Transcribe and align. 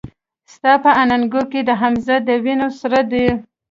ستا 0.53 0.73
په 0.83 0.91
اننګو 1.01 1.41
کې 1.51 1.61
د 1.63 1.69
حمزه 1.81 2.15
د 2.27 2.29
وينو 2.43 2.67
سره 2.79 2.99
دي 3.11 3.27